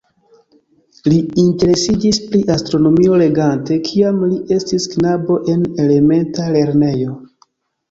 Li 1.11 1.19
interesiĝis 1.43 2.19
pri 2.31 2.41
astronomio 2.55 3.19
legante 3.23 3.79
kiam 3.91 4.19
li 4.33 4.41
estis 4.57 4.89
knabo 4.97 5.39
en 5.55 5.65
elementa 5.87 6.51
lernejo. 6.59 7.17